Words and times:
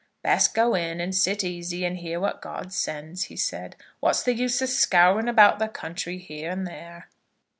"Best 0.23 0.55
go 0.55 0.73
in 0.73 0.99
and 0.99 1.13
sit 1.13 1.43
easy, 1.43 1.85
and 1.85 1.97
hear 1.99 2.19
what 2.19 2.41
God 2.41 2.73
sends," 2.73 3.25
he 3.25 3.35
said. 3.35 3.75
"What's 3.99 4.23
the 4.23 4.33
use 4.33 4.59
of 4.63 4.69
scouring 4.69 5.29
about 5.29 5.59
the 5.59 5.67
country 5.67 6.17
here 6.17 6.49
and 6.49 6.65
there?" 6.65 7.07